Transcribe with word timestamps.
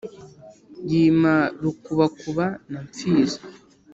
yima 0.91 1.35
rukubakuba 1.61 2.45
na 2.71 2.79
mpfizi 2.87 3.39